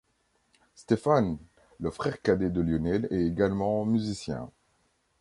[0.73, 1.37] Stéphane,
[1.79, 4.49] le frère cadet de Lionel est également musicien.